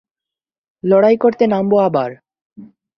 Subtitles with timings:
[0.83, 2.09] লড়াই করতে নামবো আবার